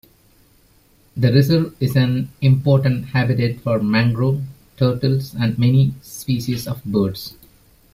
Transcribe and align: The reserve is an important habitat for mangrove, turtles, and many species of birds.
The 1.15 1.31
reserve 1.31 1.75
is 1.79 1.95
an 1.95 2.29
important 2.41 3.05
habitat 3.09 3.61
for 3.61 3.83
mangrove, 3.83 4.41
turtles, 4.75 5.35
and 5.35 5.59
many 5.59 5.93
species 6.01 6.65
of 6.67 6.83
birds. 6.85 7.35